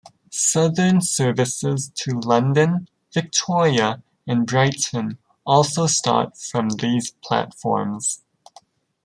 Southern 0.31 0.99
services 1.01 1.91
to 1.93 2.19
London 2.21 2.87
Victoria 3.13 4.01
and 4.25 4.47
Brighton 4.47 5.19
also 5.45 5.85
start 5.85 6.35
from 6.39 6.69
these 6.69 7.11
platforms. 7.23 8.23